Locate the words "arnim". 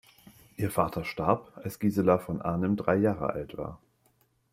2.41-2.75